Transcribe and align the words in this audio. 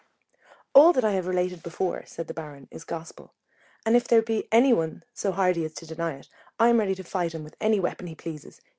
_All 0.73 0.93
that 0.93 1.05
I 1.05 1.11
have 1.11 1.27
related 1.27 1.61
before, 1.61 2.07
said 2.07 2.25
the 2.27 2.33
Baron, 2.33 2.67
is 2.71 2.83
gospel; 2.83 3.35
and 3.85 3.95
if 3.95 4.07
there 4.07 4.23
be 4.23 4.47
any 4.51 4.73
one 4.73 5.03
so 5.13 5.31
hardy 5.31 5.63
as 5.63 5.75
to 5.75 5.85
deny 5.85 6.15
it, 6.15 6.27
I 6.59 6.69
am 6.69 6.79
ready 6.79 6.95
to 6.95 7.03
fight 7.03 7.35
him 7.35 7.43
with 7.43 7.55
any 7.61 7.79
weapon 7.79 8.07
he 8.07 8.15
pleases. 8.15 8.61